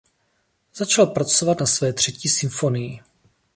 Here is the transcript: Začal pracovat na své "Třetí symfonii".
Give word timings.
Začal 0.75 1.07
pracovat 1.07 1.59
na 1.59 1.65
své 1.65 1.93
"Třetí 1.93 2.29
symfonii". 2.29 2.99